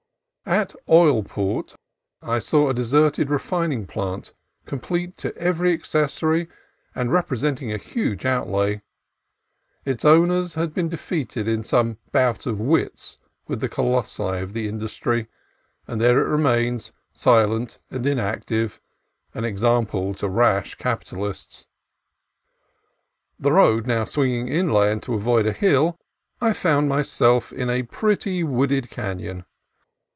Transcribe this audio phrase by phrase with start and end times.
[0.43, 1.75] At Oilport
[2.21, 4.33] I saw a deserted refining plant,
[4.65, 6.49] complete to every accessory,
[6.93, 8.81] and representing a huge outlay.
[9.85, 13.17] Its owners had been defeated in some bout of wits
[13.47, 15.27] with the colossi of the industry,
[15.87, 18.81] and there it remains, silent and inactive,
[19.33, 21.65] an example to rash capitalists.
[23.39, 25.97] The road now swinging inland to avoid a hill,
[26.41, 29.45] I found myself in a pretty, wooded canon.